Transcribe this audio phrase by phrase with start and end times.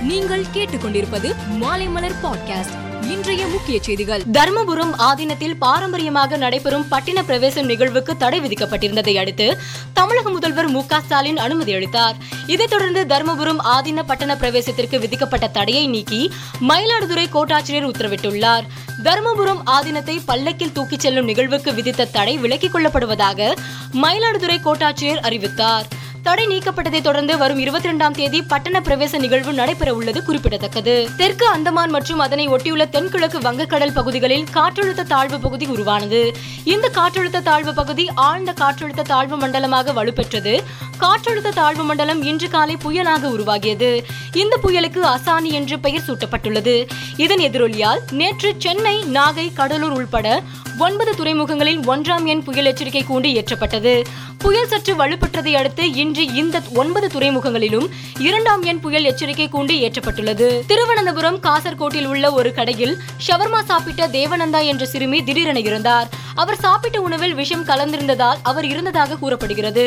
[0.00, 4.22] நீங்கள் கேட்டுக்கொண்டிருப்பது மாலைமலர் பாட்காஸ்ட் இன்றைய முக்கிய செய்திகள்.
[4.32, 9.56] தர்மபுரம் ஆதீனத்தில் பாரம்பரியமாக நடைபெறும் பட்டின பிரவேசம் நிகழ்வுக்கு தடை விதிக்கப்பட்டிருந்ததை அடுத்து
[9.92, 12.16] தமிழக முதல்வர் மு க ஸ்டாலின் அனுமதி அளித்தார்.
[12.46, 16.32] இதைத் தொடர்ந்து தர்மபுரம் ஆதீன பட்டண பிரவேசத்திற்கு விதிக்கப்பட்ட தடையை நீக்கி
[16.68, 18.62] மயிலாடுதுறை கோட்டாட்சியர் உத்தரவிட்டுள்ளார்.
[19.04, 23.56] தர்மபுரம் ஆதீனத்தை பல்லக்கில் தூக்கிச் செல்லும் நிகழ்வுக்கு விதித்த தடை விலக்கிக் கொள்ளப்படுவதாக
[24.02, 25.98] மயிலாடுதுறை கோட்டாட்சியர் அறிவித்தார்.
[26.22, 31.08] தடை நீக்கப்பட்டதை தொடர்ந்து வரும் இருபத்தி இரண்டாம் தேதி பட்டண பிரவேச நிகழ்வு நடைபெற உள்ளது குறிப்பிடத்தக்கது.
[31.16, 36.36] தெற்கு அந்தமான் மற்றும் அதனை ஒட்டியுள்ள தென்கிழக்கு வங்கக்கடல் பகுதிகளில் காற்றழுத்த தாழ்வு பகுதி உருவானது.
[36.64, 40.60] இந்த காற்றழுத்த தாழ்வு பகுதி ஆழ்ந்த காற்றழுத்த தாழ்வு மண்டலமாக வலுப்பெற்றது.
[41.00, 44.04] காற்றழுத்த தாழ்வு மண்டலம் இன்று காலை புயலாக உருவாகியது.
[44.32, 46.88] இந்த புயலுக்கு அசானி என்று பெயர் சூட்டப்பட்டுள்ளது.
[47.16, 50.42] இதன் எதிரொலியால் நேற்று சென்னை நாகை கடலூர் உள்பட
[50.86, 53.92] ஒன்பது துறைமுகங்களில் ஒன்றாம் எண் புயல் எச்சரிக்கை கூண்டு ஏற்றப்பட்டது
[54.38, 57.86] புயல் சற்று வலுப்பெற்றதை அடுத்து இன்று இந்த ஒன்பது துறைமுகங்களிலும்
[58.18, 62.94] இரண்டாம் எண் புயல் எச்சரிக்கை கூண்டு ஏற்றப்பட்டுள்ளது திருவனந்தபுரம் காசர்கோட்டில் உள்ள ஒரு கடையில்
[63.26, 69.84] ஷவர்மா சாப்பிட்ட தேவனந்தா என்ற சிறுமி திடீரென இருந்தார் அவர் சாப்பிட்ட உணவில் விஷம் கலந்திருந்ததால் அவர் இருந்ததாக கூறப்படுகிறது.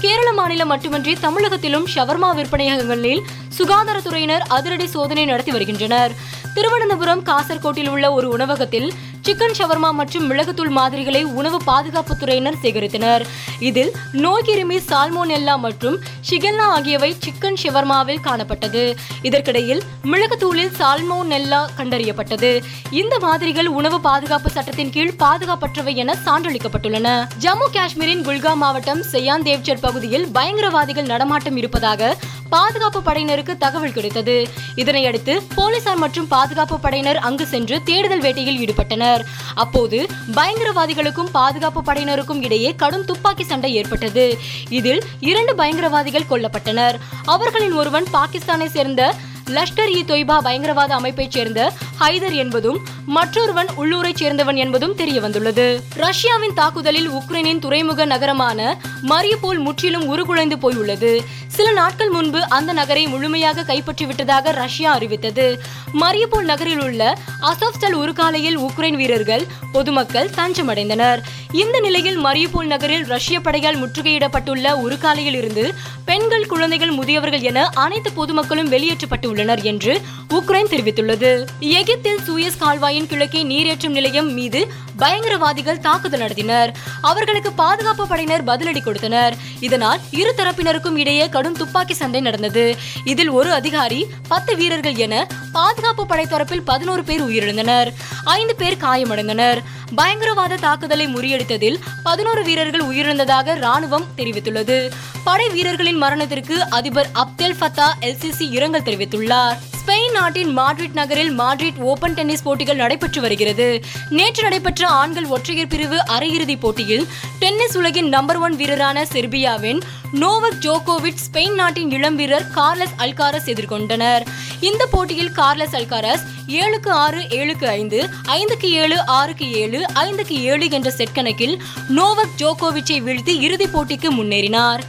[0.00, 3.22] கேரள மாநிலம் மட்டுமின்றி தமிழகத்திலும் ஷவர்மா விற்பனையகங்களில்
[3.58, 6.14] சுகாதாரத்துறையினர் அதிரடி சோதனை நடத்தி வருகின்றனர்.
[6.54, 8.88] திருவனந்தபுரம் காசர்கோட்டில் உள்ள ஒரு உணவகத்தில்
[9.26, 13.22] சிக்கன் ஷவர்மா மற்றும் மிளகுத்தூள் மாதிரிகளை உணவு பாதுகாப்பு துறையினர் சேகரித்தனர்.
[13.68, 13.92] இதில்
[14.24, 15.96] நோய்க்கிருமி சால்மோனெல்லா மற்றும்
[16.28, 18.82] ஷிகெல்லா ஆகியவை சிக்கன் ஷவர்மாவில் காணப்பட்டது.
[19.28, 22.50] இதற்கிடையில் மிளகுத்தூளில் சால்மோனெல்லா கண்டறியப்பட்டது.
[22.90, 27.08] இந்த மாதிரிகள் உணவு பாதுகாப்பு சட்டத்தின் கீழ் பாதுகாப்பற்றவை என சான்றளிக்கப்பட்டுள்ளன.
[27.46, 32.14] ஜம்மு காஷ்மீரின் குல்காம் மாவட்டம் செய்யான் தேவ்சர் பகுதியில் பயங்கரவாதிகள் நடமாட்டம் இருப்பதாக
[32.54, 34.36] பாதுகாப்பு படையினருக்கு தகவல் கிடைத்தது.
[34.82, 39.13] இதனையடுத்து போலீசார் மற்றும் பாதுகாப்பு படையினர் அங்கு சென்று தேடுதல் வேட்டையில் ஈடுபட்டனர்.
[39.54, 44.38] அப்போது பயங்கரவாதிகளுக்கும் பாதுகாப்பு படையினருக்கும் இடையே கடும் துப்பாக்கி சண்டை ஏற்பட்டது.
[44.68, 46.98] இதில் இரண்டு பயங்கரவாதிகள் கொல்லப்பட்டனர்.
[47.24, 49.14] அவர்களின் ஒருவன் பாகிஸ்தானை சேர்ந்த
[49.50, 56.54] லஷ்கர் இ தொய்பா பயங்கரவாத அமைப்பைச் சேர்ந்த ஹைதர் என்பதும் மற்றொருவன் உள்ளூரைச் சேர்ந்தவன் என்பதும் தெரிய வந்துள்ளது ரஷ்யாவின்
[56.54, 61.22] தாக்குதலில் உக்ரைனின் துறைமுக நகரமான மரியபோல் முற்றிலும் உருகுலைந்து போயுள்ளது.
[61.46, 65.60] சில நாட்கள் முன்பு அந்த நகரை முழுமையாக கைப்பற்றிவிட்டதாக ரஷ்யா அறிவித்தது.
[65.92, 71.18] மரியபோல் நகரில் உள்ள அசோவ்ஸ்டல் உருக்காலையில் உக்ரைன் வீரர்கள் பொதுமக்கள் தஞ்சமடைந்தனர்.
[71.52, 78.72] இந்த நிலையில் மரியபோல் நகரில் ரஷ்ய படையால் முற்றுகையிடப்பட்டுள்ள உருக்காலையில் இருந்து பெண்கள் குழந்தைகள் முதியவர்கள் என அனைத்து பொதுமக்களும்
[78.72, 80.00] வெளியேற்றப்பட்டுள்ளனர் என்று
[80.30, 81.46] உக்ரைன் தெரிவித்துள்ளது.
[81.84, 86.70] எகிப்தில் சூயஸ் கால்வாயின் கிழக்கே நீரேற்றும் நிலையம் மீது பயங்கரவாதிகள் தாக்குதல் நடத்தினர்.
[87.00, 89.34] அவர்களுக்கு பாதுகாப்பு படையினர் பதிலடி கொடுத்தனர்.
[89.60, 92.76] இதனால் இரு தரப்பினருக்கும் இடையே கடும் துப்பாக்கி சண்டை நடந்தது.
[93.04, 97.90] இதில் ஒரு அதிகாரி பத்து வீரர்கள் என பாதுகாப்பு படை தரப்பில் பதினோரு பேர் உயிரிழந்தனர்.
[98.24, 99.60] ஐந்து பேர் காயமடைந்தனர்.
[99.94, 104.90] பயங்கரவாத தாக்குதலை முறியடித்ததில் பதினோரு வீரர்கள் உயிரிழந்ததாக ராணுவம் தெரிவித்துள்ளது.
[105.24, 109.56] படை வீரர்களின் மரணத்திற்கு அதிபர் அப்தெல் ஃபத்தா எல்சிசி இரங்கல் தெரிவித்துள்ளார்.
[109.80, 113.84] ஸ்பெயின் ஸ்பெயின் நாட்டின் மாட்ரிட் நகரில் மாட்ரிட் ஓபன் டென்னிஸ் போட்டிகள் நடைபெற்று வருகிறது.
[114.10, 117.06] நேற்று நடைபெற்ற ஆண்கள் ஒற்றையர் பிரிவு அரையிறுதிப் போட்டியில்
[117.38, 119.80] டென்னிஸ் உலகின் நம்பர் ஒன் வீரரான செர்பியாவின்
[120.12, 124.26] நோவக் ஜோகோவிச் ஸ்பெயின் நாட்டின் இளம் வீரர் கார்லஸ் அல்காரஸ் எதிர்கொண்டனர்.
[124.60, 130.90] இந்த போட்டியில் கார்லஸ் அல்காரஸ் ஏழுக்கு ஆறு ஏழுக்கு ஐந்து ஐந்துக்கு ஏழு ஆறுக்கு ஏழு ஐந்துக்கு ஏழு என்ற
[130.90, 134.80] செட் கணக்கில் நோவக் ஜோகோவிச்சை வீழ்த்தி இறுதிப் போட்டிக்கு முன்னேறினார்.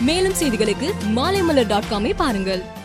[0.00, 2.76] மேலும் செய்திகளுக்கு மாலைமலர் டாட் காமை பாருங்கள்.